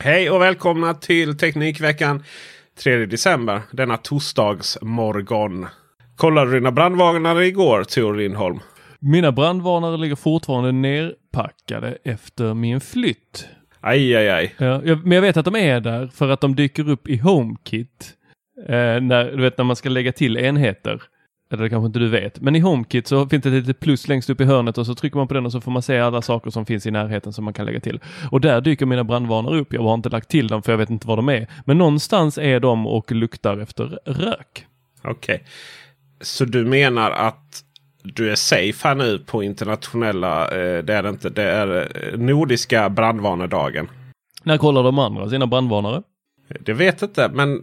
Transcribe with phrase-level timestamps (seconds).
[0.00, 2.22] Hej och välkomna till Teknikveckan
[2.82, 3.60] 3 december.
[3.70, 5.66] Denna torsdagsmorgon.
[6.16, 8.60] Kollade du dina brandvarnare igår Tor Lindholm?
[8.98, 13.48] Mina brandvarnare ligger fortfarande nerpackade efter min flytt.
[13.80, 14.54] Aj, aj, aj.
[14.58, 18.14] Ja, men jag vet att de är där för att de dyker upp i HomeKit.
[18.68, 21.02] Eh, när, du vet när man ska lägga till enheter.
[21.50, 22.40] Eller det kanske inte du vet.
[22.40, 24.94] Men i HomeKit så finns det ett litet plus längst upp i hörnet och så
[24.94, 27.32] trycker man på den och så får man se alla saker som finns i närheten
[27.32, 28.00] som man kan lägga till.
[28.30, 29.72] Och där dyker mina brandvarnare upp.
[29.72, 31.46] Jag har inte lagt till dem för jag vet inte var de är.
[31.64, 34.66] Men någonstans är de och luktar efter rök.
[35.02, 35.44] Okej.
[36.20, 37.64] Så du menar att
[38.02, 42.18] du är safe här nu på internationella, eh, det är det inte, det är eh,
[42.18, 43.88] nordiska brandvarnedagen.
[44.42, 46.02] När kollar de andra sina brandvarnare?
[46.60, 47.62] Det vet inte, men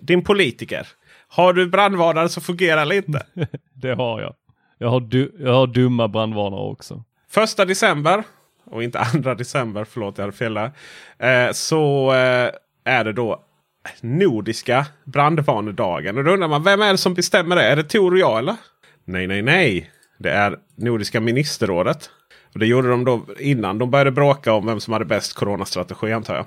[0.00, 0.86] din politiker.
[1.34, 3.26] Har du brandvarnare som fungerar inte?
[3.74, 4.34] Det har jag.
[4.78, 7.04] Jag har, du, jag har dumma brandvarnare också.
[7.30, 8.24] Första december
[8.64, 10.70] och inte andra december, förlåt jag hade fel där.
[11.18, 12.50] Eh, så eh,
[12.84, 13.44] är det då
[14.00, 16.18] Nordiska brandvarnedagen.
[16.18, 17.62] Och då undrar man, vem är det som bestämmer det?
[17.62, 18.56] Är det Tor och jag eller?
[19.04, 19.90] Nej, nej, nej.
[20.18, 22.10] Det är Nordiska ministerrådet.
[22.52, 26.12] Och Det gjorde de då innan de började bråka om vem som hade bäst coronastrategi
[26.12, 26.46] antar jag.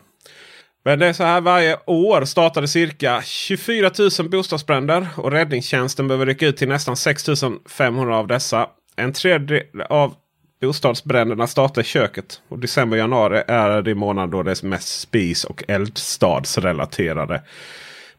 [0.86, 6.26] Men det är så här varje år startade cirka 24 000 bostadsbränder och räddningstjänsten behöver
[6.26, 7.26] rycka ut till nästan 6
[7.70, 8.68] 500 av dessa.
[8.96, 10.16] En tredjedel av
[10.62, 12.42] bostadsbränderna startar i köket.
[12.50, 17.42] Och december och januari är det månad då det är mest spis och eldstadsrelaterade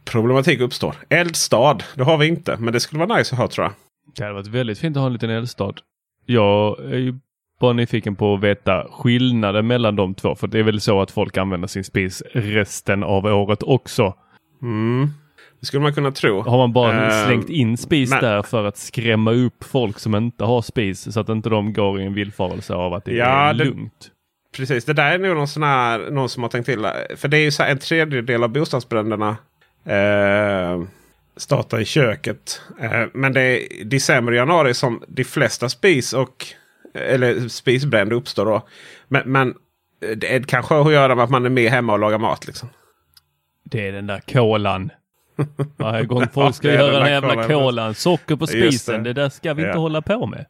[0.04, 0.94] problematik uppstår.
[1.08, 2.56] Eldstad, det har vi inte.
[2.56, 3.72] Men det skulle vara nice att ha tror jag.
[4.16, 5.74] Det hade varit väldigt fint att ha en liten eldstad.
[6.26, 7.14] Jag är ju
[7.60, 10.34] bara nyfiken på att veta skillnaden mellan de två.
[10.34, 14.14] För det är väl så att folk använder sin spis resten av året också.
[14.62, 15.08] Mm.
[15.60, 16.40] Det skulle man kunna tro.
[16.42, 20.14] Har man bara Eh, slängt in spis men- där för att skrämma upp folk som
[20.14, 23.26] inte har spis så att inte de går i en villfarelse av att det Ja,
[23.50, 24.10] är det- lugnt.
[24.56, 26.86] Precis, det där är nog någon, sån här, någon som har tänkt till.
[27.16, 29.36] För det är ju så här, en tredjedel av bostadsbränderna
[29.84, 30.82] eh,
[31.36, 32.60] startar i köket.
[32.80, 36.46] Eh, men det är december och januari som de flesta spis och
[36.94, 38.68] eller spisbränder uppstår då.
[39.08, 39.54] Men, men
[40.04, 42.46] eh, det kanske har att göra med att man är med hemma och lagar mat.
[42.46, 42.68] Liksom.
[43.64, 44.90] Det är den där kolan.
[45.76, 47.48] Varje gång folk ska Ja, göra den den jävla kolan.
[47.48, 47.94] kolan.
[47.94, 49.02] Socker på spisen.
[49.02, 49.12] det.
[49.12, 49.22] Det.
[49.22, 49.80] där ska vi inte Ja.
[49.80, 50.46] hålla på med.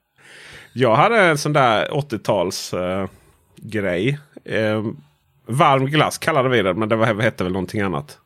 [0.72, 3.06] Jag hade en sån där 80-tals eh,
[3.56, 4.18] grej.
[4.44, 4.84] Eh,
[5.46, 8.18] varm glass kallade vi det, men det var, hette väl någonting annat.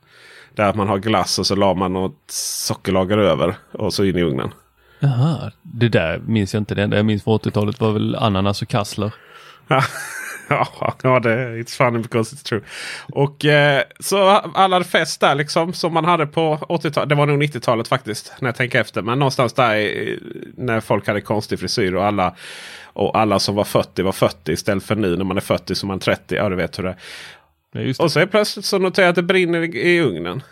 [0.55, 4.23] Där man har glass och så la man något sockerlager över och så in i
[4.23, 4.51] ugnen.
[5.03, 6.75] Jaha, det där minns jag inte.
[6.75, 9.13] Det enda jag minns från 80-talet var väl ananas och kassler.
[9.69, 9.85] Ja,
[11.23, 12.61] det it's funny because it's true.
[13.13, 17.09] Och eh, så alla fest där liksom som man hade på 80-talet.
[17.09, 19.03] Det var nog 90-talet faktiskt när jag tänker efter.
[19.03, 20.19] Men någonstans där i,
[20.57, 22.35] när folk hade konstig frisyr och alla
[22.85, 25.87] och alla som var 40 var 40 istället för nu när man är 40 som
[25.87, 26.35] man är 30.
[26.35, 26.97] Ja, du vet hur det är.
[27.73, 28.05] Ja.
[28.05, 30.43] Och så är plötsligt så noterar jag att det brinner i, i ugnen.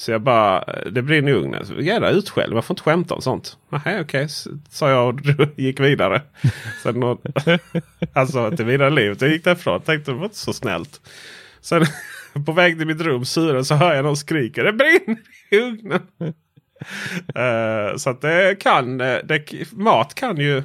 [0.00, 1.66] Så jag bara, det brinner i ugnen.
[1.66, 3.56] Så, Jävla utskälld, man får inte skämta om sånt.
[3.68, 4.28] Nej, okej,
[4.70, 5.20] sa jag och
[5.56, 6.22] gick vidare.
[6.82, 7.20] Sen, nå-
[8.12, 9.80] alltså inte vidare livet, jag gick därifrån.
[9.80, 11.00] Tänkte det var inte så snällt.
[11.60, 11.84] Sen
[12.46, 14.62] på väg till mitt rum, syren, så hör jag någon skrika.
[14.62, 15.20] Det brinner
[15.50, 16.00] i ugnen.
[17.34, 20.62] Eh, så att det kan, eh, det, mat kan ju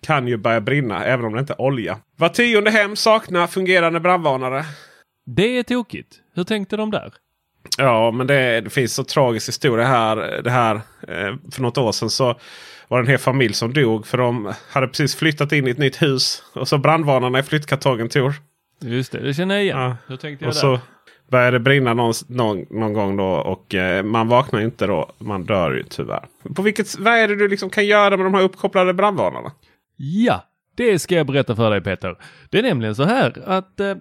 [0.00, 1.98] kan ju börja brinna även om det inte är olja.
[2.16, 4.64] Var tionde hem saknar fungerande brandvarnare.
[5.26, 6.16] Det är tokigt.
[6.34, 7.12] Hur tänkte de där?
[7.78, 10.42] Ja, men det, det finns så tragisk historia här.
[10.42, 10.74] Det här
[11.08, 12.34] eh, för något år sedan så
[12.88, 14.06] var det en hel familj som dog.
[14.06, 16.42] För de hade precis flyttat in i ett nytt hus.
[16.54, 18.32] Och så brandvarnarna i flyttkartongen tog.
[18.80, 19.94] Just det, det känner jag igen.
[20.08, 20.16] Ja.
[20.16, 20.60] Tänkte jag Och där?
[20.60, 20.80] så
[21.30, 23.24] började det brinna någon, någon, någon gång då.
[23.24, 25.12] Och eh, man vaknar inte då.
[25.18, 26.24] Man dör ju tyvärr.
[26.54, 29.52] På vilket, vad är det du liksom kan göra med de här uppkopplade brandvarnarna?
[29.96, 30.44] Ja,
[30.76, 32.16] det ska jag berätta för dig Peter.
[32.50, 33.94] Det är nämligen så här att eh,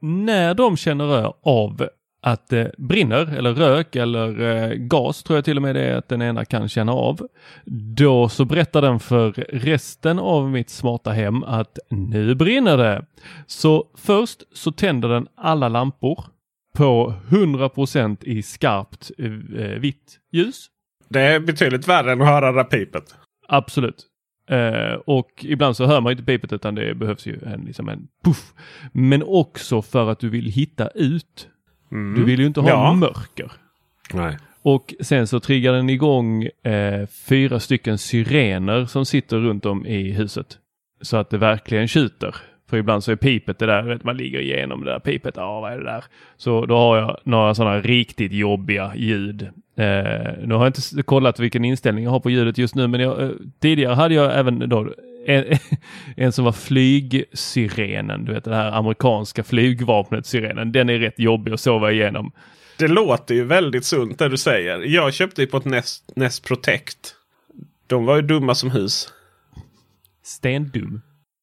[0.00, 1.88] när de känner av
[2.20, 5.96] att det brinner eller rök eller eh, gas tror jag till och med det är
[5.96, 7.28] att den ena kan känna av.
[7.96, 13.04] Då så berättar den för resten av mitt smarta hem att nu brinner det.
[13.46, 16.24] Så först så tänder den alla lampor
[16.76, 20.66] på 100% i skarpt eh, vitt ljus.
[21.08, 23.04] Det är betydligt värre än att höra det där pipet.
[23.48, 24.06] Absolut.
[24.50, 28.08] Eh, och ibland så hör man inte pipet utan det behövs ju en, liksom en
[28.24, 28.52] puff.
[28.92, 31.48] Men också för att du vill hitta ut.
[31.90, 32.92] Du vill ju inte ha Ja.
[32.94, 33.52] mörker.
[34.14, 34.36] Nej.
[34.62, 40.12] Och sen så triggar den igång eh, fyra stycken syrener som sitter runt om i
[40.12, 40.58] huset.
[41.00, 42.34] Så att det verkligen tjuter.
[42.70, 45.60] För ibland så är pipet det där, vet, man ligger igenom det där pipet, ja
[45.60, 46.04] vad är det där?
[46.36, 49.42] Så då har jag några sådana riktigt jobbiga ljud.
[49.76, 53.00] Eh, nu har jag inte kollat vilken inställning jag har på ljudet just nu men
[53.00, 54.94] jag, eh, tidigare hade jag även då
[55.26, 55.58] en,
[56.16, 60.72] en som var flygsyrenen, du vet det här amerikanska flygvapnet syrenen.
[60.72, 62.32] Den är rätt jobbig att sova igenom.
[62.78, 64.78] Det låter ju väldigt sunt det du säger.
[64.78, 67.14] Jag köpte ju på ett Nest, Nest Protect.
[67.86, 69.12] De var ju dumma som hus.
[70.24, 71.02] Stendum.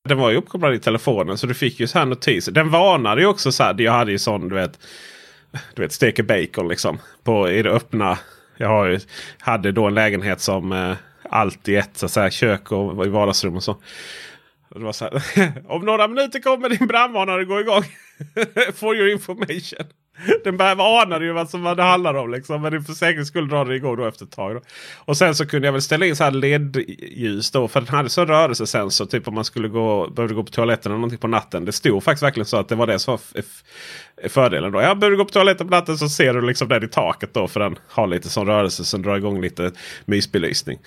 [0.10, 2.52] Den var ju uppkopplad i telefonen så du fick ju så här notiser.
[2.52, 3.82] Den varnade ju också så här.
[3.82, 4.80] Jag hade ju sån du vet.
[5.76, 6.98] Du vet steker bacon liksom.
[7.24, 8.18] På, I det öppna.
[8.58, 9.00] Jag har ju,
[9.40, 10.94] hade då en lägenhet som eh,
[11.30, 13.78] allt i ett så att säga, kök och i vardagsrum och så.
[14.70, 17.84] Och det var så här, Om några minuter kommer din brandvarnare gå igång.
[18.76, 19.88] For your information.
[20.44, 22.32] Den anade ju vad som vad det handlar om.
[22.32, 22.62] Liksom.
[22.62, 24.56] Men för säkerhets skull drar den igång då efter ett tag.
[24.56, 24.62] Då.
[24.96, 27.68] Och sen så kunde jag väl ställa in så här LED-ljus då.
[27.68, 29.06] För den hade så rörelsesensor.
[29.06, 31.66] Typ om man skulle gå, behövde gå på toaletten eller någonting på natten.
[31.66, 33.44] Det stod faktiskt verkligen så att det var det som var
[34.30, 34.72] fördelen.
[34.72, 34.82] Då.
[34.82, 37.34] Ja, behöver du gå på toaletten på natten så ser du liksom den i taket
[37.34, 37.48] då.
[37.48, 39.72] För den har lite sån rörelse som drar igång lite
[40.06, 40.80] mysbelysning.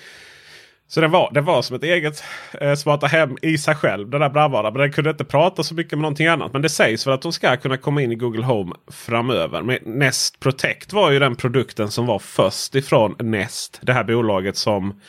[0.92, 2.24] Så det var, den var som ett eget
[2.60, 4.10] eh, smarta hem i sig själv.
[4.10, 4.72] Den där brandvarnaren.
[4.72, 6.52] Men den kunde inte prata så mycket med någonting annat.
[6.52, 9.62] Men det sägs väl att de ska kunna komma in i Google Home framöver.
[9.62, 13.78] Men Nest Protect var ju den produkten som var först ifrån Nest.
[13.82, 15.00] Det här bolaget som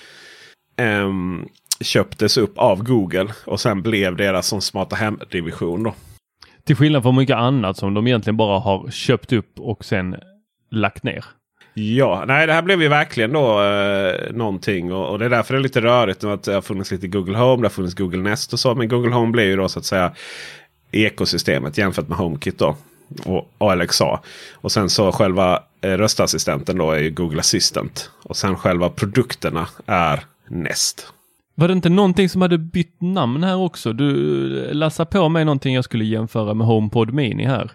[0.77, 1.11] eh,
[1.81, 3.27] köptes upp av Google.
[3.45, 5.83] Och sen blev deras som smarta hem-division.
[5.83, 5.93] då.
[6.63, 10.15] Till skillnad från mycket annat som de egentligen bara har köpt upp och sen
[10.71, 11.25] lagt ner.
[11.73, 14.93] Ja, nej det här blev ju verkligen då eh, någonting.
[14.93, 17.37] Och, och det är därför det är lite rörigt att det har funnits lite Google
[17.37, 18.75] Home, det har funnits Google Nest och så.
[18.75, 20.11] Men Google Home blev ju då så att säga
[20.91, 22.75] ekosystemet jämfört med HomeKit då.
[23.25, 24.19] Och, och Alexa.
[24.53, 28.11] Och sen så själva eh, röstassistenten då är ju Google Assistant.
[28.23, 31.13] Och sen själva produkterna är Nest.
[31.55, 33.93] Var det inte någonting som hade bytt namn här också?
[33.93, 37.71] Du eh, lassade på mig någonting jag skulle jämföra med HomePod Mini här.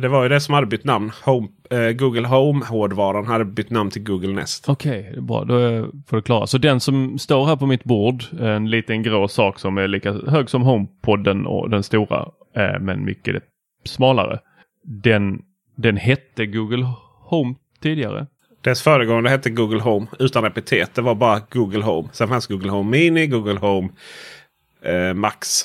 [0.00, 1.12] Det var ju det som hade bytt namn.
[1.24, 4.68] Home, eh, Google Home-hårdvaran hade bytt namn till Google Nest.
[4.68, 5.44] Okej, är bra.
[5.44, 6.46] Då är- får det klara.
[6.46, 10.12] Så den som står här på mitt bord, en liten grå sak som är lika
[10.12, 13.42] hög som HomePodden och den stora, eh, men mycket
[13.84, 14.38] smalare.
[14.84, 15.42] Den,
[15.76, 16.86] den hette Google
[17.20, 18.26] Home tidigare.
[18.60, 20.94] Dess föregångare hette Google Home utan epitet.
[20.94, 22.08] Det var bara Google Home.
[22.12, 23.88] Sen fanns Google Home Mini, Google Home
[24.82, 25.64] eh, Max.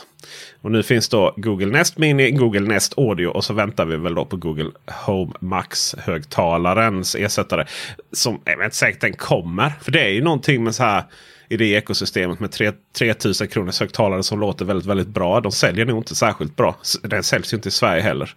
[0.63, 4.15] Och nu finns då Google Nest Mini, Google Nest Audio och så väntar vi väl
[4.15, 4.71] då på Google
[5.05, 7.65] Home Max högtalarens ersättare.
[8.11, 9.69] Som jag vet inte säkert den kommer.
[9.81, 11.03] För det är ju någonting med så här
[11.49, 15.41] i det ekosystemet med 3 3000 kronors högtalare som låter väldigt, väldigt bra.
[15.41, 16.75] De säljer nog inte särskilt bra.
[17.03, 18.35] Den säljs ju inte i Sverige heller.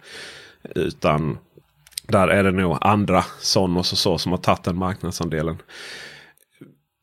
[0.75, 1.37] Utan
[2.07, 5.57] där är det nog andra Sonos och så som har tagit den marknadsandelen.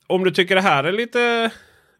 [0.06, 1.50] Om du tycker det här är lite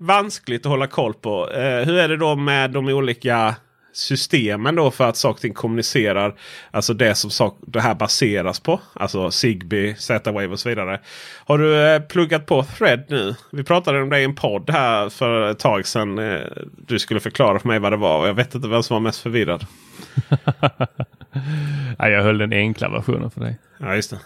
[0.06, 1.50] vanskligt att hålla koll på.
[1.50, 3.54] Eh, hur är det då med de olika
[3.92, 6.34] systemen då för att saker och ting kommunicerar?
[6.70, 8.80] Alltså det som sak, det här baseras på.
[8.92, 11.00] Alltså Zigbee, Z-Wave och så vidare.
[11.46, 13.34] Har du eh, pluggat på Thread nu?
[13.52, 16.18] Vi pratade om det i en podd här för ett tag sedan.
[16.18, 16.40] Eh,
[16.86, 18.20] du skulle förklara för mig vad det var.
[18.20, 19.66] och Jag vet inte vem som var mest förvirrad.
[21.98, 23.58] Nej, jag höll den enkla versionen för dig.
[23.78, 24.18] Ja, just det.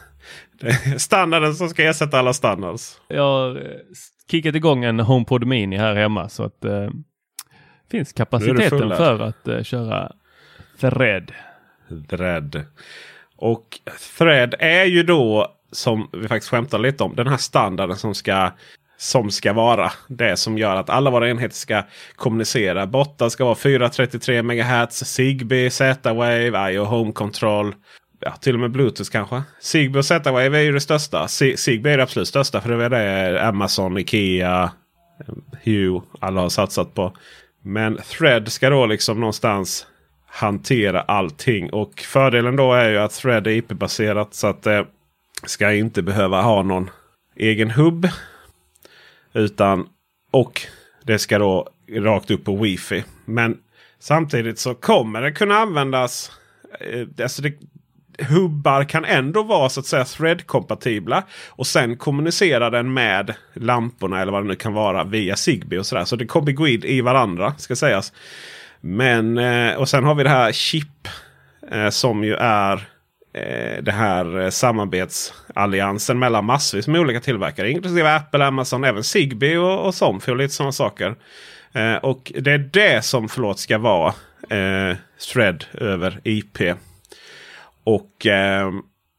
[0.61, 3.01] det standarden som ska ersätta alla standards.
[3.09, 3.63] Jag har eh,
[4.31, 6.89] kickat igång en HomePod Mini här hemma så att eh,
[7.91, 10.13] finns kapaciteten för att eh, köra
[10.81, 11.33] Thread.
[12.09, 12.65] Thread.
[13.37, 13.81] Och
[14.19, 18.53] Thread är ju då, som vi faktiskt skämtar lite om, den här standarden som ska
[18.99, 21.83] som ska vara det som gör att alla våra enheter ska
[22.17, 22.87] kommunicera.
[22.87, 27.75] Botten ska vara 433 MHz, Zigbee, Z-Wave, IO Home Control.
[28.21, 29.43] Ja, till och med Bluetooth kanske.
[29.61, 31.29] Zigbee och Z-Wave är ju det största.
[31.29, 34.71] Zigbee är det absolut största för det är det Amazon, Ikea,
[35.65, 37.17] Hue alla har satsat på.
[37.63, 39.87] Men Thread ska då liksom någonstans
[40.27, 41.71] hantera allting.
[41.73, 44.87] Och fördelen då är ju att Thread är IP-baserat så att det
[45.47, 46.91] ska inte behöva ha någon
[47.37, 48.09] egen hubb.
[49.39, 49.87] Utan
[50.31, 50.63] och
[51.05, 53.05] det ska då rakt upp på wifi.
[53.25, 53.57] Men
[53.99, 56.33] samtidigt så kommer det kunna användas.
[56.81, 57.53] Eh, alltså det,
[58.23, 61.23] hubbar kan ändå vara så att säga thread-kompatibla.
[61.49, 65.87] Och sen kommunicera den med lamporna eller vad det nu kan vara via Zigbee och
[65.87, 66.05] sådär.
[66.05, 68.13] Så det kommer gå in i varandra ska sägas.
[68.81, 71.09] Men eh, och sen har vi det här chip
[71.71, 72.81] eh, som ju är eh,
[73.39, 77.71] Eh, det här eh, samarbetsalliansen mellan massvis med olika tillverkare.
[77.71, 81.15] Inklusive Apple, Amazon, även Zigbee och, och Somfy och lite sådana saker.
[81.73, 84.15] Eh, och det är det som förlåt ska vara
[85.33, 86.59] thread över IP.
[87.85, 88.71] Och eh,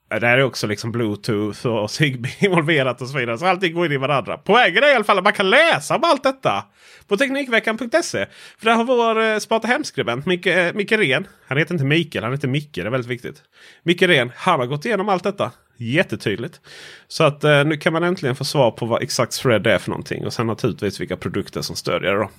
[0.09, 3.37] där är också liksom Bluetooth och Zigbee involverat och så vidare.
[3.37, 4.37] Så allting går in i varandra.
[4.37, 6.65] Poängen är i alla fall att man kan läsa om allt detta
[7.07, 8.25] på Teknikveckan.se.
[8.57, 11.27] För där har vår eh, smarta Sparta Hem-skribent Micke, eh, Micke Ren.
[11.47, 12.75] Han heter inte Mikael, han heter Micke.
[12.75, 13.43] Det är väldigt viktigt.
[13.83, 15.51] Micke Ren, han har gått igenom allt detta.
[15.77, 16.61] Jättetydligt.
[17.07, 19.89] Så att eh, nu kan man äntligen få svar på vad exakt Thread är för
[19.89, 20.25] någonting.
[20.25, 22.19] Och sen naturligtvis vilka produkter som stödjer det.
[22.19, 22.29] Då.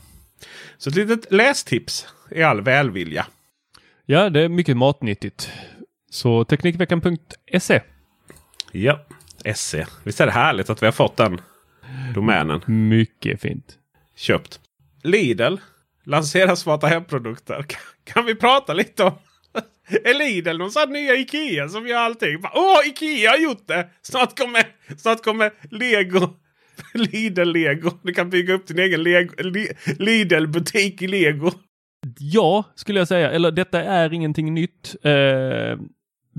[0.79, 3.27] Så ett litet lästips i all välvilja.
[4.07, 5.51] Ja, det är mycket matnyttigt.
[6.11, 7.81] Så Teknikveckan.se.
[8.73, 9.01] Ja,
[9.55, 9.87] SE.
[10.05, 11.41] Visst är det härligt att vi har fått den
[12.15, 12.61] domänen?
[12.67, 13.79] Mycket fint.
[14.17, 14.61] Köpt.
[15.03, 15.57] Lidl
[16.05, 17.67] lanserar smarta hemprodukter.
[18.05, 19.13] Kan vi prata lite om
[20.05, 22.45] är Lidl någon sån nya Ikea som gör allting?
[22.55, 23.89] Åh, Ikea har gjort det!
[24.03, 24.63] Snart kommer,
[24.97, 26.29] snart kommer Lego.
[26.95, 27.91] Lidl-lego.
[28.03, 29.03] Du kan bygga upp din egen
[29.99, 31.51] Lidl-butik i Lego.
[32.19, 33.31] Ja, skulle jag säga.
[33.31, 34.97] Eller detta är ingenting nytt.
[35.03, 35.13] Eh,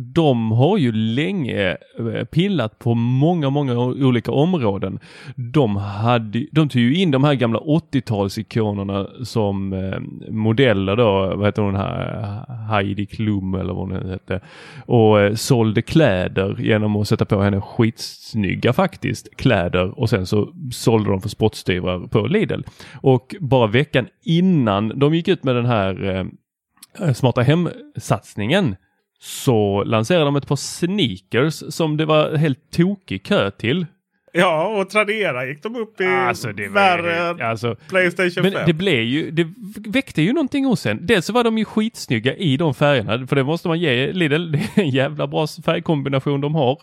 [0.01, 4.99] de har ju länge eh, pillat på många, många olika områden.
[5.35, 9.99] De, hade, de tog ju in de här gamla 80-talsikonerna som eh,
[10.31, 14.39] modeller då, vad heter hon här, Heidi Klum eller vad hon hette,
[14.85, 20.53] och eh, sålde kläder genom att sätta på henne skitsnygga faktiskt kläder och sen så
[20.71, 22.61] sålde de för spottstyvrar på Lidl.
[23.01, 26.25] Och bara veckan innan de gick ut med den här eh,
[27.07, 28.75] eh smarta hem-satsningen
[29.21, 33.85] så lanserade de ett par sneakers som det var helt tokig kö till.
[34.33, 38.53] Ja, och Tradera gick de upp i alltså, det värre alltså, Playstation 5.
[38.53, 39.47] Men det blev ju, det
[39.87, 41.05] väckte ju någonting hos en.
[41.05, 44.51] Dels så var de ju skitsnygga i de färgerna, för det måste man ge Lidl.
[44.51, 46.81] Det är en jävla bra färgkombination de har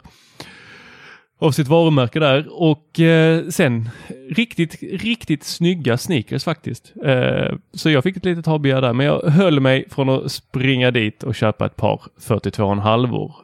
[1.38, 3.88] av sitt varumärke där och eh, sen
[4.30, 6.92] riktigt, riktigt snygga sneakers faktiskt.
[7.04, 10.90] Eh, så jag fick ett litet hobbygär där men jag höll mig från att springa
[10.90, 13.34] dit och köpa ett par 42,5 år.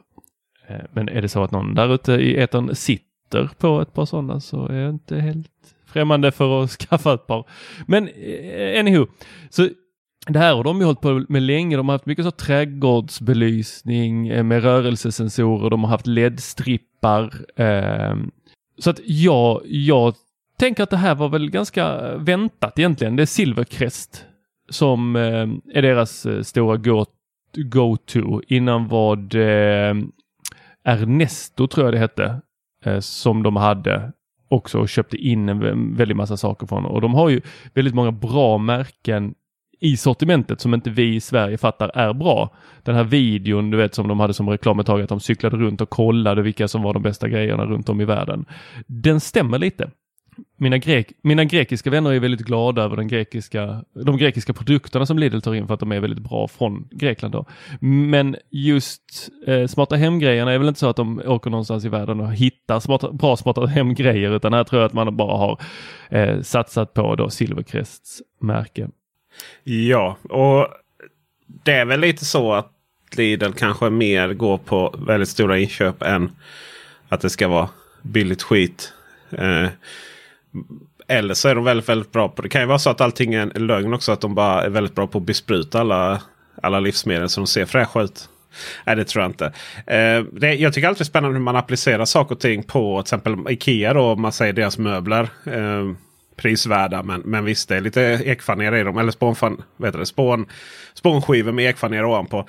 [0.67, 4.05] Eh, men är det så att någon där ute i etern sitter på ett par
[4.05, 5.47] sådana så är jag inte helt
[5.85, 7.45] främmande för att skaffa ett par.
[7.87, 9.07] Men eh, anywho,
[9.49, 9.69] så
[10.27, 11.77] det här har de ju hållit på med länge.
[11.77, 15.69] De har haft mycket så trädgårdsbelysning eh, med rörelsesensorer.
[15.69, 16.94] De har haft LED-strippar.
[17.55, 18.15] Eh,
[18.77, 20.13] så att jag, jag
[20.57, 23.15] tänker att det här var väl ganska väntat egentligen.
[23.15, 24.25] Det är Silvercrest
[24.69, 28.21] som eh, är deras eh, stora go-to.
[28.21, 29.95] Go Innan vad eh,
[30.83, 32.41] Ernesto tror jag det hette
[32.83, 34.11] eh, som de hade
[34.47, 36.85] också och köpte in en väldigt massa saker från.
[36.85, 37.41] Och de har ju
[37.73, 39.33] väldigt många bra märken
[39.79, 42.55] i sortimentet som inte vi i Sverige fattar är bra.
[42.83, 45.57] Den här videon du vet som de hade som reklam ett tag att de cyklade
[45.57, 48.45] runt och kollade vilka som var de bästa grejerna runt om i världen.
[48.87, 49.89] Den stämmer lite.
[50.57, 55.19] Mina, grek mina grekiska vänner är väldigt glada över den grekiska, de grekiska produkterna som
[55.19, 57.33] Lidl tar in för att de är väldigt bra från Grekland.
[57.33, 57.45] Då.
[57.81, 62.19] Men just eh, smarta hemgrejerna är väl inte så att de åker någonstans i världen
[62.19, 65.61] och hittar smarta, bra smarta hemgrejer utan här tror jag att man bara har
[66.09, 68.89] eh, satsat på då Silvercrests märke.
[69.63, 70.67] Ja, och
[71.45, 72.71] det är väl lite så att
[73.17, 76.31] Lidl kanske mer går på väldigt stora inköp än
[77.09, 77.69] att det ska vara
[78.01, 78.93] billigt skit.
[79.31, 79.67] Eh,
[81.07, 82.49] eller så är de väldigt, väldigt bra på det.
[82.49, 84.11] kan ju vara så att allting är en lögn också.
[84.11, 86.21] Att de bara är väldigt bra på att bespruta alla,
[86.61, 88.29] alla livsmedel så de ser fräscha ut.
[88.85, 89.45] Nej, det tror jag inte.
[89.87, 93.01] Eh, det, jag tycker alltid det är spännande hur man applicerar saker och ting på
[93.01, 93.93] till exempel Ikea.
[93.93, 95.29] Då, om man säger deras möbler.
[95.45, 95.91] Eh,
[96.35, 97.03] prisvärda.
[97.03, 98.97] Men, men visst, det är lite ekfaner i dem.
[98.97, 100.45] Eller spånfan, vet du, spån,
[100.93, 102.47] spånskivor med ekfaner ovanpå.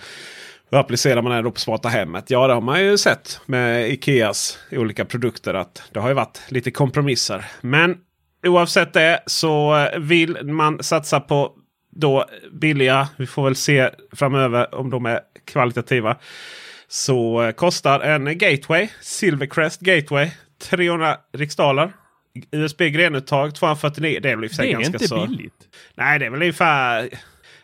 [0.70, 2.30] Hur applicerar man det då på smarta hemmet?
[2.30, 5.54] Ja, det har man ju sett med Ikeas olika produkter.
[5.54, 7.44] att Det har ju varit lite kompromisser.
[7.60, 7.96] Men
[8.46, 11.52] oavsett det så vill man satsa på
[11.90, 13.08] då billiga.
[13.16, 16.16] Vi får väl se framöver om de är kvalitativa.
[16.88, 20.30] Så kostar en Gateway, Silvercrest Gateway,
[20.70, 21.92] 300 riksdaler.
[22.50, 24.18] USB-grenuttag 249.
[24.22, 25.26] Det är väl i och för sig Det är ganska inte så.
[25.26, 25.54] billigt.
[25.94, 27.08] Nej, det är väl ungefär...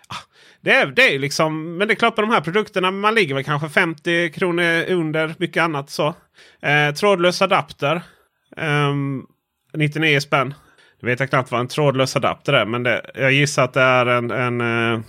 [0.09, 0.17] Ah,
[0.61, 3.35] Det är, det är liksom, men det är klart på de här produkterna man ligger
[3.35, 5.91] väl kanske 50 kronor under mycket annat.
[5.91, 6.15] så.
[6.63, 8.03] Eh, trådlös adapter.
[8.57, 9.23] ehm,
[9.75, 10.55] 99 spänn.
[11.01, 12.67] Jag vet jag knappt vad en trådlös adapter är.
[12.67, 15.01] Men det, jag gissar att det är en, en eh,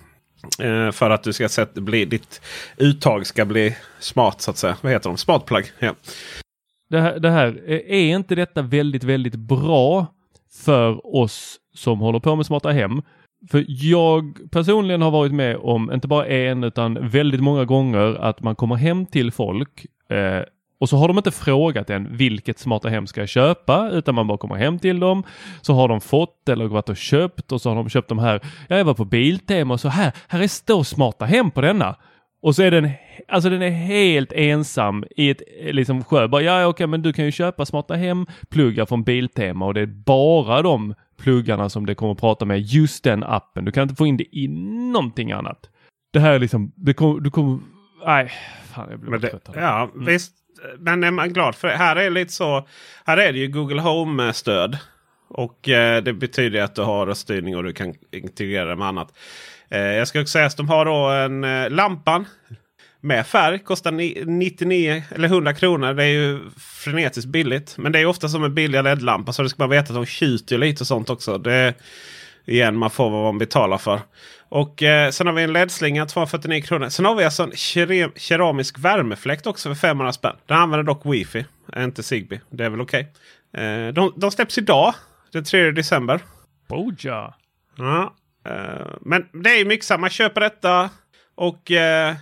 [0.67, 2.41] eh, för att du ska sätta, bli, ditt
[2.77, 4.77] uttag ska bli smart så att säga.
[4.81, 5.17] Vad heter de?
[5.17, 5.71] Smart plug.
[5.79, 5.95] Ja.
[6.93, 10.07] Det här, det här, eh, är inte detta väldigt, väldigt bra
[10.65, 13.01] för oss som håller på med smarta hem?
[13.51, 18.41] För jag personligen har varit med om, inte bara en utan väldigt många gånger att
[18.41, 20.41] man kommer hem till folk eh,
[20.79, 24.27] och så har de inte frågat än vilket smarta hem ska jag köpa utan man
[24.27, 25.23] bara kommer hem till dem.
[25.61, 28.41] Så har de fått eller varit och köpt och så har de köpt de här.
[28.67, 31.95] Jag var på Biltema och så här, här är står smarta hem på denna.
[32.41, 32.89] Och så är det en
[33.27, 36.27] alltså den är helt ensam i ett liksom sjö.
[36.27, 39.81] Bara, ja okej men du kan ju köpa smarta hem pluggar från Biltema och det
[39.81, 43.65] är bara de pluggarna som det kommer att prata med just den appen.
[43.65, 44.47] Du kan inte få in det i
[44.91, 45.69] någonting annat.
[46.13, 47.59] Det här är liksom, det kommer, du kommer,
[48.05, 48.31] nej,
[48.73, 50.33] fan jag blir trött ja, visst.
[50.79, 51.77] Men är man glad för det?
[51.77, 52.67] Här är lite så.
[53.05, 54.77] Här är det ju Google Home-stöd.
[55.27, 59.17] Och eh, det betyder att du har röststyrning och du kan integrera det med annat.
[59.69, 62.25] Eh, jag ska också säga att de har då en eh, lampan
[63.03, 63.59] med färg.
[63.59, 65.93] Kostar ni- 99 eller 100 kronor.
[65.93, 66.39] Det är ju
[66.83, 67.75] frenetiskt billigt.
[67.77, 69.33] Men det är ofta som en billig LED-lampa.
[69.33, 71.37] Så det ska man veta att de tjuter lite och sånt också.
[71.37, 71.73] Det,
[72.45, 73.99] igen, man får vad man betalar för.
[74.49, 76.89] Och eh, sen har vi en LED-slinga 249 kronor.
[76.89, 80.35] Sen har vi alltså en kere- keramisk värmefläkt också för 500 spänn.
[80.45, 81.45] Den använder dock wifi,
[81.77, 82.41] inte Zigbee.
[82.49, 83.11] Det är väl okej.
[83.57, 84.93] Eh, de, de släpps idag,
[85.31, 86.19] den 3 december.
[86.69, 87.33] Boja.
[87.77, 88.13] Ja,
[88.47, 90.89] eh, men det är ju mycket här, Man köper detta
[91.35, 92.15] och eh,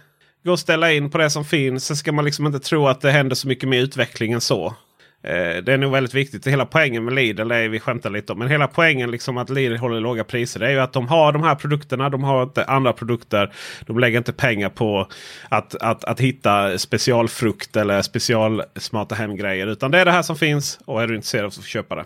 [0.43, 1.85] går och ställa in på det som finns.
[1.85, 4.75] Sen ska man liksom inte tro att det händer så mycket med utvecklingen så.
[5.23, 6.47] Eh, det är nog väldigt viktigt.
[6.47, 8.39] Hela poängen med Lidl är vi skämtar lite om.
[8.39, 10.59] Men hela poängen liksom att Lidl håller låga priser.
[10.59, 12.09] Det är ju att de har de här produkterna.
[12.09, 13.53] De har inte andra produkter.
[13.85, 15.07] De lägger inte pengar på
[15.49, 19.67] att, att, att hitta specialfrukt eller specialsmarta hemgrejer.
[19.67, 20.79] Utan det är det här som finns.
[20.85, 22.05] Och är du intresserad så köpa det.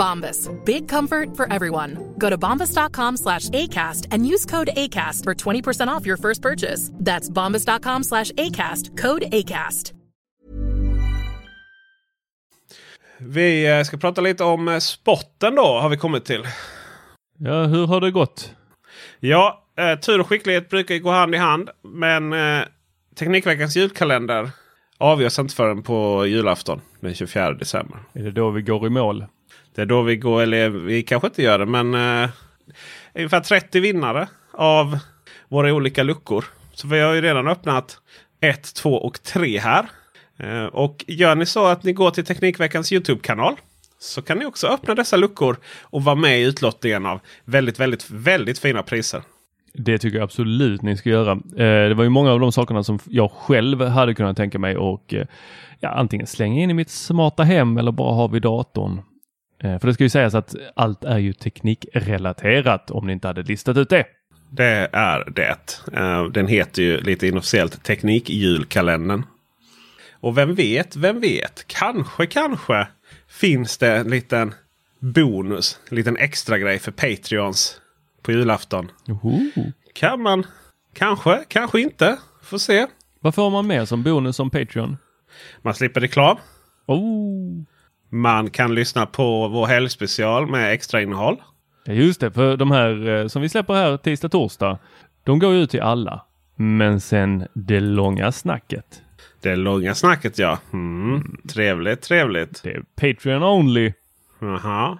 [0.00, 0.48] Bombas.
[0.64, 2.14] Big comfort for everyone.
[2.18, 6.90] Go to bombas.com slash ACAST and use code ACAST for 20% off your first purchase.
[7.04, 8.96] That's bombas.com slash ACAST.
[8.96, 9.92] Code ACAST.
[13.22, 16.42] Vi eh, ska prata lite om eh, spotten då har vi kommit till.
[17.38, 18.54] Ja, hur har det gått?
[19.20, 21.70] Ja, eh, tur och skicklighet brukar gå hand i hand.
[21.82, 22.34] Men
[23.16, 24.50] Teknikveckans julkalender
[24.98, 27.98] avgörs inte förrän på julafton den 24 december.
[28.12, 29.24] Är det då vi går i mål?
[29.80, 32.30] Det är då vi går, eller vi kanske inte gör det, men eh,
[33.14, 34.98] ungefär 30 vinnare av
[35.48, 36.44] våra olika luckor.
[36.74, 37.98] Så vi har ju redan öppnat
[38.40, 39.86] 1, 2 och 3 här.
[40.38, 43.54] Eh, och gör ni så att ni går till Teknikveckans Youtube-kanal.
[43.98, 48.10] Så kan ni också öppna dessa luckor och vara med i utlottningen av väldigt, väldigt,
[48.10, 49.22] väldigt fina priser.
[49.72, 51.32] Det tycker jag absolut ni ska göra.
[51.32, 54.76] Eh, det var ju många av de sakerna som jag själv hade kunnat tänka mig
[54.76, 55.26] och eh,
[55.78, 59.00] ja, antingen slänga in i mitt smarta hem eller bara ha vid datorn.
[59.62, 63.42] Eh, för det ska ju sägas att allt är ju teknikrelaterat om ni inte hade
[63.42, 64.06] listat ut det.
[64.50, 65.80] Det är det.
[65.92, 69.22] Eh, den heter ju lite inofficiellt Teknikjulkalendern.
[70.20, 71.64] Och vem vet, vem vet?
[71.66, 72.88] Kanske, kanske
[73.28, 74.54] finns det en liten
[74.98, 75.80] bonus.
[75.90, 77.80] En liten extra grej för Patreons
[78.22, 78.90] på julafton.
[79.08, 79.40] Oho.
[79.94, 80.46] Kan man?
[80.94, 82.18] Kanske, kanske inte.
[82.42, 82.86] Får se.
[83.20, 84.96] Vad får man med som bonus som Patreon?
[85.62, 86.36] Man slipper reklam.
[86.86, 87.62] Oh.
[88.10, 91.36] Man kan lyssna på vår helgspecial med extra innehåll.
[91.84, 94.78] Ja, just det, för de här eh, som vi släpper här tisdag, torsdag,
[95.24, 96.24] de går ju ut till alla.
[96.56, 99.02] Men sen det långa snacket.
[99.40, 100.58] Det långa snacket ja.
[100.72, 101.36] Mm.
[101.48, 102.62] Trevligt, trevligt.
[102.62, 103.92] Det är Patreon only.
[104.38, 104.98] Jaha.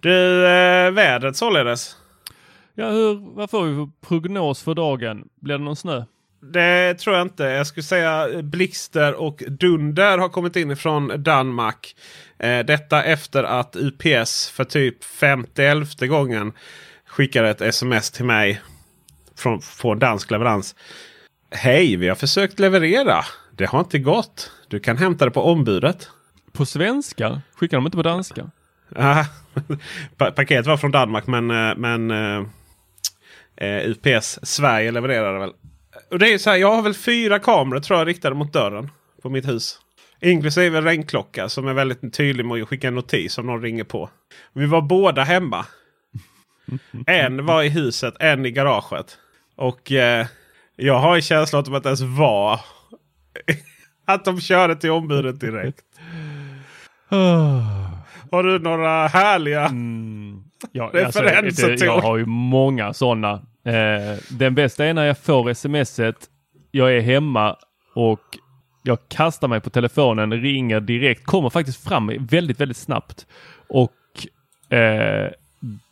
[0.00, 1.96] Du, eh, vädret således.
[2.74, 5.28] Ja, hur, vad får vi för prognos för dagen?
[5.40, 6.04] Blir det någon snö?
[6.42, 7.44] Det tror jag inte.
[7.44, 11.96] Jag skulle säga blixter och dunder har kommit in ifrån Danmark.
[12.38, 16.52] Eh, detta efter att UPS för typ 50 gången
[17.06, 18.62] skickade ett sms till mig
[19.36, 20.74] från, från dansk leverans.
[21.50, 23.24] Hej, vi har försökt leverera.
[23.56, 24.52] Det har inte gått.
[24.68, 26.08] Du kan hämta det på ombudet.
[26.52, 27.40] På svenska?
[27.54, 28.50] Skickar de inte på danska?
[28.96, 29.24] Ah,
[30.16, 32.10] pa- paket var från Danmark men, eh, men
[33.56, 35.52] eh, UPS Sverige levererade väl.
[36.12, 38.90] Och det är så här, jag har väl fyra kameror tror jag riktade mot dörren
[39.22, 39.78] på mitt hus.
[40.20, 43.84] Inklusive en regnklocka som är väldigt tydlig med att skicka en notis om någon ringer
[43.84, 44.10] på.
[44.52, 45.66] Vi var båda hemma.
[47.06, 49.18] En var i huset, en i garaget.
[49.56, 50.26] Och eh,
[50.76, 52.60] jag har en känsla av att det ens var
[54.04, 55.84] att de körde till ombudet direkt.
[58.30, 59.70] Har du några härliga
[60.72, 61.86] Ja, referenser alltså, det, till?
[61.86, 63.42] jag har ju många sådana.
[63.64, 66.16] Eh, den bästa är när jag får smset.
[66.70, 67.56] Jag är hemma
[67.94, 68.38] och
[68.82, 73.26] jag kastar mig på telefonen, ringer direkt, kommer faktiskt fram väldigt, väldigt snabbt.
[73.68, 73.92] Och
[74.76, 75.30] eh,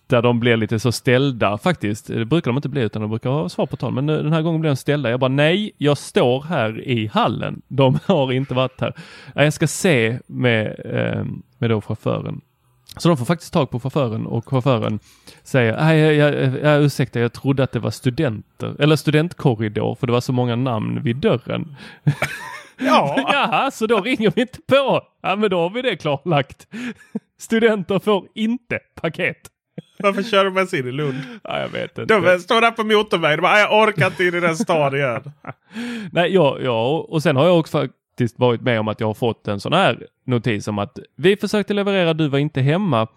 [0.07, 2.07] där de blir lite så ställda faktiskt.
[2.07, 3.93] Det brukar de inte bli utan de brukar ha svar på tal.
[3.93, 5.11] Men nu, den här gången blev de ställda.
[5.11, 7.63] Jag bara nej, jag står här i hallen.
[7.69, 8.95] De har inte varit här.
[9.35, 11.25] Jag ska se med, eh,
[11.59, 12.41] med då chauffören.
[12.97, 14.99] Så de får faktiskt tag på chauffören och chauffören
[15.43, 20.07] säger, nej jag, jag, jag, ursäkta jag trodde att det var studenter, eller studentkorridor för
[20.07, 21.77] det var så många namn vid dörren.
[22.83, 25.03] Ja, Jaha, så då ringer vi inte på.
[25.23, 26.67] Ja men då har vi det klarlagt.
[27.41, 29.37] Studenter får inte paket.
[29.99, 31.19] varför kör de ens in i Lund?
[31.45, 32.15] Ja, jag vet inte.
[32.21, 35.01] De står där på motorvägen och bara, "Nej, jag orkar inte in i den staden
[35.01, 35.33] igen.
[36.13, 37.89] Nej, ja, ja, och sen har jag också
[38.21, 41.37] faktiskt varit med om att jag har fått en sån här notis om att vi
[41.37, 43.09] försökte leverera, du var inte hemma.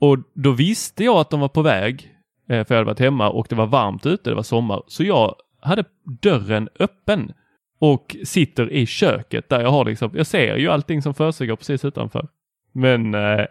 [0.00, 2.14] Och då visste jag att de var på väg,
[2.48, 4.82] eh, för jag hade varit hemma och det var varmt ute, det var sommar.
[4.86, 5.84] Så jag hade
[6.22, 7.32] dörren öppen
[7.80, 11.84] och sitter i köket där jag har liksom, jag ser ju allting som försiggår precis
[11.84, 12.28] utanför.
[12.72, 13.46] Men eh,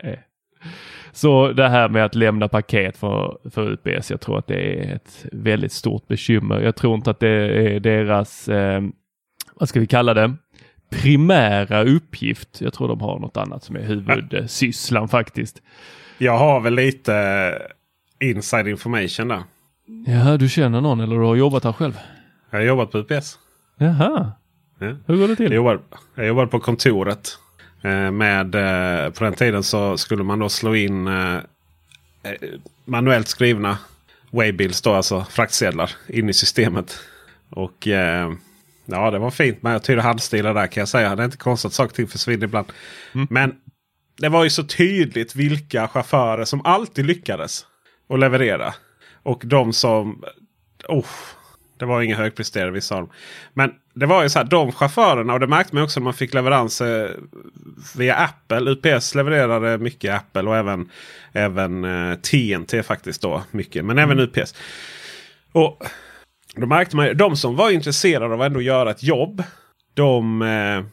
[1.11, 4.95] så det här med att lämna paket för, för UPS, jag tror att det är
[4.95, 6.61] ett väldigt stort bekymmer.
[6.61, 8.81] Jag tror inte att det är deras, eh,
[9.55, 10.35] vad ska vi kalla det,
[10.91, 12.61] primära uppgift.
[12.61, 15.61] Jag tror de har något annat som är huvudsysslan faktiskt.
[16.17, 17.53] Jag har väl lite
[18.19, 19.43] inside information där.
[20.07, 21.97] Ja, du känner någon eller du har jobbat här själv?
[22.49, 23.39] Jag har jobbat på UPS.
[23.77, 24.31] Jaha,
[24.79, 24.87] Ja.
[25.07, 25.51] hur går det Jag till?
[25.53, 25.79] jobbade,
[26.15, 27.37] jag jobbade på kontoret.
[27.81, 31.37] Eh, med, eh, på den tiden så skulle man då slå in eh,
[32.85, 33.77] manuellt skrivna
[34.31, 36.99] waybills, då, alltså fraktsedlar, in i systemet.
[37.49, 37.87] Och
[38.85, 41.15] ja, det var fint med tydliga handstilar där kan jag säga.
[41.15, 42.67] Det är inte konstigt att saker och ting försvinner ibland.
[43.29, 43.55] Men
[44.17, 47.65] det var ju så tydligt vilka chaufförer som alltid lyckades
[48.09, 48.73] att leverera.
[49.23, 50.23] Och de som...
[50.87, 51.05] Oh,
[51.77, 53.11] det var inga högpresterare vissa av dem.
[53.53, 56.13] Men det var ju så här, de chaufförerna och det märkte man också när man
[56.13, 57.19] fick leveranser
[57.95, 58.71] via Apple.
[58.71, 60.89] UPS levererade mycket Apple och även,
[61.31, 63.43] även eh, TNT faktiskt då.
[63.51, 64.55] Mycket, men även UPS.
[65.51, 65.83] Och
[66.55, 69.43] då märkte man de som var intresserade av att ändå göra ett jobb.
[69.93, 70.83] De eh,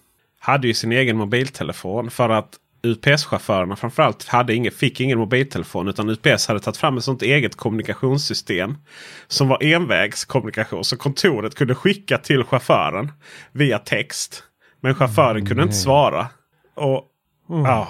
[0.40, 2.10] hade ju sin egen mobiltelefon.
[2.10, 5.88] För att UPS-chaufförerna framförallt hade ingen, fick ingen mobiltelefon.
[5.88, 8.76] Utan UPS hade tagit fram ett sånt eget kommunikationssystem.
[9.26, 10.84] Som var envägskommunikation.
[10.84, 13.12] Så kontoret kunde skicka till chauffören
[13.52, 14.42] via text.
[14.80, 16.26] Men chauffören kunde inte svara.
[16.76, 17.04] Och,
[17.48, 17.88] ja,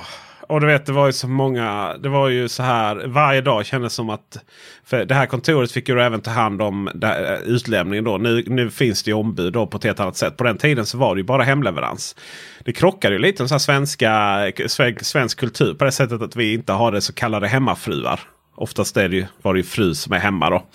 [0.49, 1.97] och du vet det var ju så många.
[2.03, 4.45] Det var ju så här varje dag kändes som att.
[4.85, 8.19] För det här kontoret fick ju även ta hand om där, eh, utlämningen då.
[8.19, 10.37] Nu, nu finns det ju ombud då på ett helt annat sätt.
[10.37, 12.17] På den tiden så var det ju bara hemleverans.
[12.65, 16.55] Det krockade ju lite med så svenska, svensk, svensk kultur på det sättet att vi
[16.55, 18.21] inte har det så kallade hemmafruar.
[18.61, 20.67] Oftast är det ju, var det ju fru som är hemma då.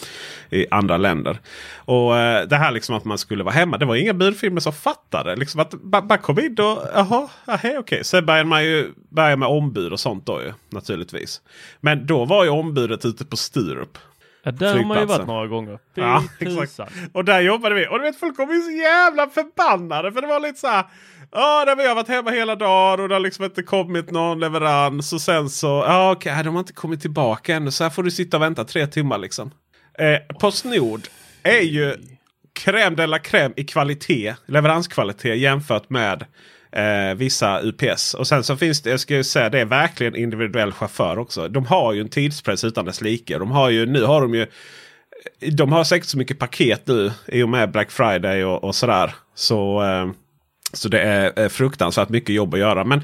[0.50, 1.40] I andra länder.
[1.76, 3.78] Och eh, det här liksom att man skulle vara hemma.
[3.78, 5.36] Det var inga budfirmor som fattade.
[5.36, 5.74] Liksom att
[6.10, 7.78] man kom in och jaha, okej.
[7.78, 8.04] Okay.
[8.04, 10.54] Sen började man ju börja med ombud och sånt då ju.
[10.70, 11.42] Naturligtvis.
[11.80, 13.98] Men då var ju ombudet ute på Sturup.
[14.44, 15.80] Ja, där har man ju varit några gånger.
[15.94, 16.94] Ja, exakt.
[17.14, 17.88] Och där jobbade vi.
[17.88, 20.12] Och du vet folk kom ju så jävla förbannade.
[20.12, 20.86] För det var lite så här
[21.34, 24.40] ah, där vi har varit hemma hela dagen och det har liksom inte kommit någon
[24.40, 25.14] leverans.
[25.14, 27.72] Och sen så, ja okej, de har inte kommit tillbaka ännu.
[27.72, 29.52] Så här får du sitta och vänta tre timmar liksom.
[30.00, 31.02] Eh, Postnord
[31.44, 31.96] är ju
[32.60, 36.26] crème de la crème i kvalitet, leveranskvalitet jämfört med
[36.72, 38.14] eh, vissa UPS.
[38.14, 41.48] Och sen så finns det, jag ska ju säga det är verkligen individuell chaufför också.
[41.48, 43.38] De har ju en tidspress utan dess like.
[43.38, 44.48] De har ju, nu har de ju
[45.52, 49.16] de har säkert så mycket paket nu i och med Black Friday och, och sådär.
[49.36, 50.12] Så, eh,
[50.74, 52.84] så det är fruktansvärt mycket jobb att göra.
[52.84, 53.02] Men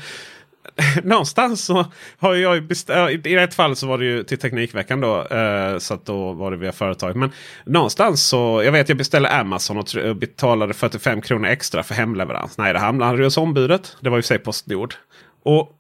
[1.04, 1.86] någonstans så
[2.18, 3.28] har jag ju beställt.
[3.28, 5.28] I ett fall så var det ju till Teknikveckan då.
[5.28, 7.16] Eh, så att då var det via företaget.
[7.16, 7.32] Men
[7.66, 8.62] någonstans så.
[8.64, 12.58] Jag vet jag beställde Amazon och betalade 45 kronor extra för hemleverans.
[12.58, 13.98] Nej det hamnade ju hos ombudet.
[14.02, 14.96] Det var ju sig Postnord.
[15.44, 15.72] Och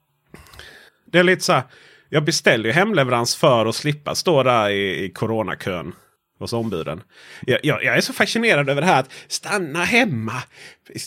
[1.11, 1.63] det är lite så här.
[2.09, 5.93] Jag beställde ju hemleverans för att slippa stå där i, i coronakön
[6.39, 7.01] hos ombuden.
[7.41, 10.43] Jag, jag, jag är så fascinerad över det här att stanna hemma.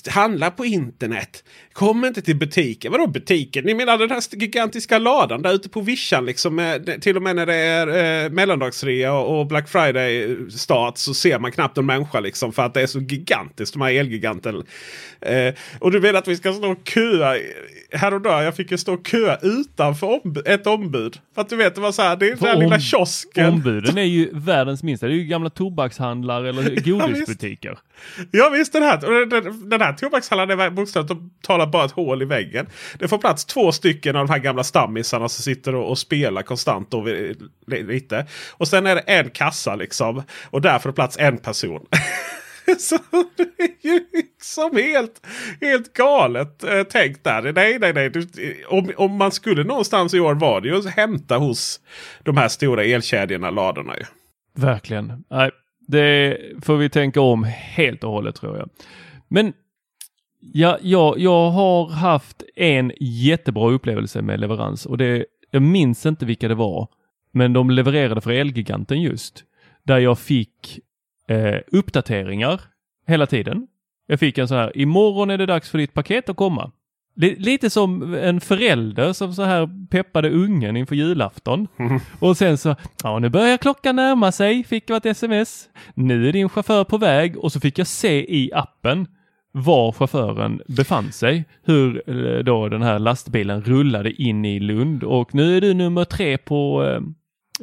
[0.09, 1.45] Handla på internet.
[1.73, 2.93] Kom inte till butiken.
[2.93, 3.65] Vadå butiken?
[3.65, 6.25] Ni menar den här gigantiska ladan där ute på vischan.
[6.27, 10.99] Liksom, med, till och med när det är eh, mellandagsrea och, och Black Friday start
[10.99, 12.21] så ser man knappt en människa.
[12.21, 13.73] Liksom, för att det är så gigantiskt.
[13.75, 14.63] De här elgiganten.
[15.21, 17.37] Eh, och du menar att vi ska stå och köa.
[17.93, 21.19] Häromdagen jag fick ju stå och köa utanför omb- ett ombud.
[21.35, 22.17] För att du vet det var så här.
[22.17, 23.49] Det är den där lilla kiosken.
[23.53, 25.07] Ombuden är ju världens minsta.
[25.07, 27.79] Det är ju gamla tobakshandlare eller godisbutiker.
[28.31, 32.25] Ja visst den här, den, den här tobakshallen är bokstavligt talat bara ett hål i
[32.25, 32.67] väggen.
[32.99, 36.43] Det får plats två stycken av de här gamla stammisarna som sitter och, och spelar
[36.43, 36.95] konstant.
[36.95, 37.07] Och,
[37.67, 38.27] lite.
[38.51, 40.23] och sen är det en kassa liksom.
[40.51, 41.87] Och där får det plats en person.
[42.79, 42.99] Så
[43.37, 45.27] det är ju liksom helt,
[45.61, 47.53] helt galet eh, tänkt där.
[47.53, 48.11] Nej, nej, nej.
[48.11, 48.27] Du,
[48.69, 51.81] om, om man skulle någonstans i år var det ju att hämta hos
[52.23, 54.05] de här stora elkedjorna, ladorna ju.
[54.55, 55.25] Verkligen.
[55.31, 55.51] Nej,
[55.87, 58.71] det får vi tänka om helt och hållet tror jag.
[59.29, 59.53] Men
[60.41, 66.27] ja, jag, jag har haft en jättebra upplevelse med leverans och det, jag minns inte
[66.27, 66.89] vilka det var,
[67.33, 69.45] men de levererade för Elgiganten just.
[69.83, 70.81] Där jag fick
[71.29, 72.61] eh, uppdateringar
[73.07, 73.67] hela tiden.
[74.07, 76.73] Jag fick en sån här, imorgon är det dags för ditt paket att komma.
[77.15, 81.69] Li- Lite som en förälder som så här peppade ungen inför julafton.
[82.19, 85.69] Och sen så, ja nu börjar klockan närma sig, fick jag ett sms.
[85.95, 89.07] Nu är din chaufför på väg och så fick jag se i appen
[89.55, 91.45] var chauffören befann sig.
[91.65, 96.05] Hur eh, då den här lastbilen rullade in i Lund och nu är du nummer
[96.05, 97.01] tre på eh,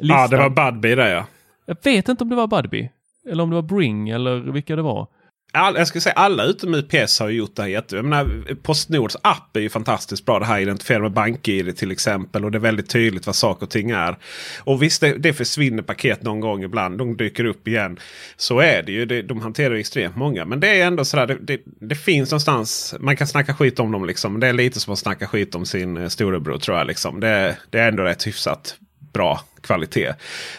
[0.02, 0.18] listan.
[0.20, 1.26] Ja, det var Budbee där ja.
[1.66, 2.90] Jag vet inte om det var Budbee
[3.30, 5.06] eller om det var Bring eller vilka det var.
[5.52, 8.02] All, jag skulle säga alla utom UPS har gjort det här jättebra.
[8.02, 10.38] Menar, Postnords app är ju fantastiskt bra.
[10.38, 12.44] Det här identifierar med BankID till exempel.
[12.44, 14.18] Och det är väldigt tydligt vad saker och ting är.
[14.60, 16.98] Och visst, det, det försvinner paket någon gång ibland.
[16.98, 17.98] De dyker upp igen.
[18.36, 19.04] Så är det ju.
[19.04, 20.44] Det, de hanterar ju extremt många.
[20.44, 21.26] Men det är ändå sådär.
[21.26, 22.94] Det, det, det finns någonstans.
[23.00, 24.40] Man kan snacka skit om dem liksom.
[24.40, 26.86] Det är lite som att snacka skit om sin eh, storebror tror jag.
[26.86, 27.20] Liksom.
[27.20, 28.76] Det, det är ändå rätt hyfsat
[29.12, 30.12] bra kvalitet.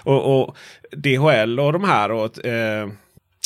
[0.03, 0.57] Och, och
[0.91, 2.11] DHL och de här.
[2.11, 2.89] Och, eh,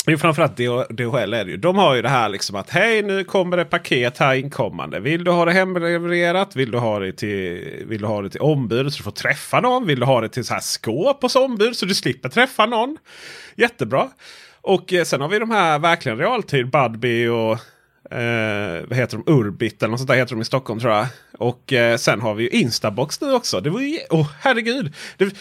[0.08, 0.56] Jo, framförallt
[0.90, 1.56] DHL är det ju.
[1.56, 5.00] De har ju det här liksom att hej nu kommer det paket här inkommande.
[5.00, 6.56] Vill du ha det hemlevererat?
[6.56, 9.60] Vill du ha det till, vill du ha det till ombud så du får träffa
[9.60, 9.86] någon?
[9.86, 12.96] Vill du ha det till så här skåp hos ombud så du slipper träffa någon?
[13.56, 14.08] Jättebra.
[14.60, 17.52] Och eh, sen har vi de här verkligen realtid Budbee och
[18.16, 19.32] eh, vad heter de?
[19.32, 21.06] Urbit eller något sånt där heter de i Stockholm tror jag.
[21.38, 23.60] Och eh, sen har vi ju Instabox nu också.
[23.60, 24.94] Det var ju, oh, herregud.
[25.16, 25.34] Det,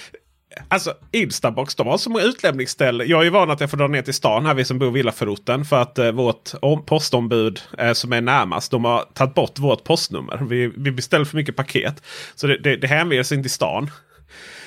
[0.67, 3.07] Alltså Instabox, de har så många utlämningsställen.
[3.07, 4.89] Jag är ju van att jag får dra ner till stan här, vi som bor
[4.89, 5.65] i villaförorten.
[5.65, 6.51] För att eh, vårt
[6.85, 10.37] postombud eh, som är närmast, de har tagit bort vårt postnummer.
[10.49, 12.03] Vi, vi beställer för mycket paket.
[12.35, 13.91] Så det, det, det hänvisas inte till stan.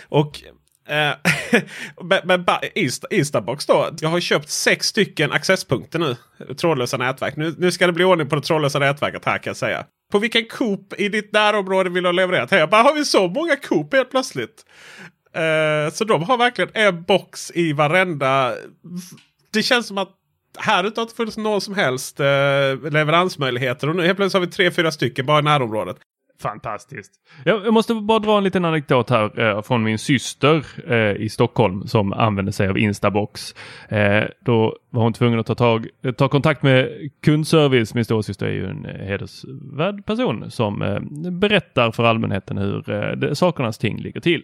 [0.08, 0.42] Och
[0.88, 1.12] eh,
[2.02, 3.88] men, men Insta, Instabox då.
[4.00, 6.16] Jag har köpt sex stycken accesspunkter nu.
[6.54, 7.36] Trådlösa nätverk.
[7.36, 9.84] Nu, nu ska det bli ordning på det trådlösa nätverket här kan jag säga.
[10.12, 12.50] På vilken Coop i ditt närområde vill du ha levererat?
[12.50, 14.64] Här, jag bara, har vi så många Coop helt plötsligt?
[15.32, 18.54] Eh, så de har verkligen en box i varenda.
[19.52, 20.14] Det känns som att
[20.58, 23.88] här ute har inte funnits någon som helst eh, leveransmöjligheter.
[23.88, 25.96] Och nu helt plötsligt har vi tre, fyra stycken bara i närområdet.
[26.42, 27.12] Fantastiskt.
[27.44, 31.86] Jag måste bara dra en liten anekdot här eh, från min syster eh, i Stockholm
[31.86, 33.54] som använde sig av Instabox.
[33.88, 37.94] Eh, då var hon tvungen att ta, tag, eh, ta kontakt med kundservice.
[37.94, 43.32] Min storasyster är ju en eh, hedersvärd person som eh, berättar för allmänheten hur eh,
[43.32, 44.42] sakernas ting ligger till.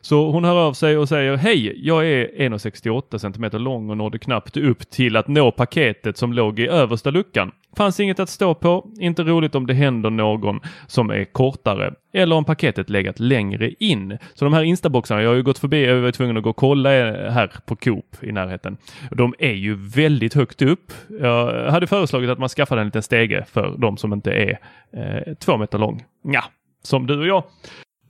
[0.00, 4.18] Så hon hör av sig och säger Hej, jag är 1,68 cm lång och nådde
[4.18, 7.52] knappt upp till att nå paketet som låg i översta luckan.
[7.76, 12.36] Fanns inget att stå på, inte roligt om det händer någon som är kortare eller
[12.36, 14.18] om paketet legat längre in.
[14.34, 16.56] Så de här instaboxarna, jag har ju gått förbi, jag var tvungen att gå och
[16.56, 16.90] kolla
[17.30, 18.76] här på Coop i närheten.
[19.10, 20.92] De är ju väldigt högt upp.
[21.20, 24.58] Jag hade föreslagit att man skaffade en liten stege för de som inte är
[24.96, 26.04] eh, två meter lång.
[26.24, 26.44] Ja,
[26.82, 27.44] som du och jag.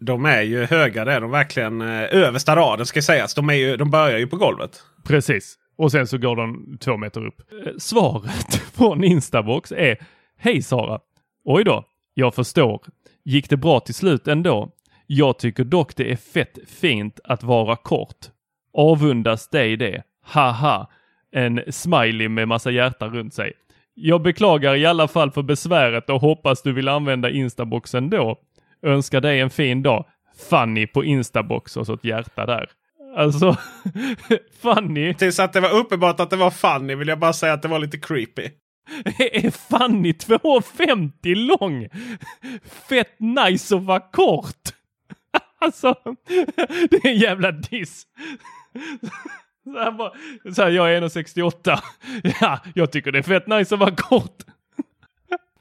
[0.01, 1.81] De är ju höga, det är de verkligen.
[1.81, 3.35] Eh, översta raden ska sägas.
[3.35, 4.71] De, är ju, de börjar ju på golvet.
[5.07, 5.59] Precis.
[5.83, 7.41] Och sen så går de två meter upp.
[7.67, 9.97] Eh, svaret från Instabox är
[10.39, 11.01] Hej Sara!
[11.45, 12.83] Oj då, jag förstår.
[13.25, 14.71] Gick det bra till slut ändå?
[15.07, 18.17] Jag tycker dock det är fett fint att vara kort.
[18.73, 20.03] Avundas dig det.
[20.25, 20.87] Haha!
[21.33, 23.53] En smiley med massa hjärta runt sig.
[23.95, 28.39] Jag beklagar i alla fall för besväret och hoppas du vill använda Instabox ändå.
[28.83, 30.05] Önskar dig en fin dag.
[30.51, 32.71] Fanny på Instabox och så ett hjärta där.
[33.17, 33.57] Alltså,
[34.63, 35.15] Fanny.
[35.15, 37.69] Tills att det var uppenbart att det var Fanny vill jag bara säga att det
[37.69, 38.43] var lite creepy.
[39.19, 41.89] Är Fanny 2,50 lång?
[42.89, 44.55] Fett nice att vara kort.
[45.59, 45.95] Alltså,
[46.91, 48.07] det är en jävla diss.
[49.65, 50.13] Så här bara,
[50.55, 51.79] så här, jag är 1,68.
[52.41, 54.43] Ja, jag tycker det är fett nice att vara kort.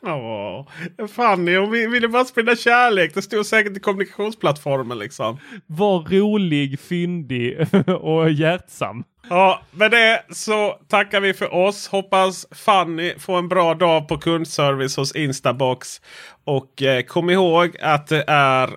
[0.04, 0.68] Åh,
[1.08, 3.14] Fanny hon ville bara sprida kärlek.
[3.14, 5.38] Det stod säkert i kommunikationsplattformen liksom.
[5.68, 9.04] Var rolig, fyndig och hjärtsam.
[9.30, 11.88] Ja, med det så tackar vi för oss.
[11.88, 16.02] Hoppas Fanny får en bra dag på kundservice hos Instabox.
[16.44, 18.70] Och eh, kom ihåg att det är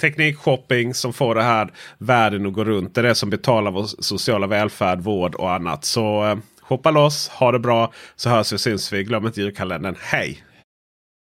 [0.00, 2.94] teknikshopping som får det här världen att gå runt.
[2.94, 5.84] Det är det som betalar vår sociala välfärd, vård och annat.
[5.84, 9.04] Så eh, hoppa loss, ha det bra så hörs vi och syns vi.
[9.04, 9.96] Glöm inte julkalendern.
[10.00, 10.45] Hej!